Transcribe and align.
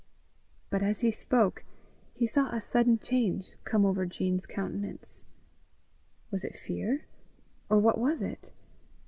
But 0.71 0.81
as 0.81 1.01
he 1.01 1.11
spoke, 1.11 1.63
he 2.15 2.25
saw 2.25 2.49
a 2.55 2.59
sudden 2.59 2.97
change 2.97 3.49
come 3.65 3.85
over 3.85 4.07
Jean's 4.07 4.47
countenance. 4.47 5.25
Was 6.31 6.43
it 6.43 6.57
fear? 6.57 7.05
or 7.69 7.77
what 7.77 7.99
was 7.99 8.23
it? 8.23 8.49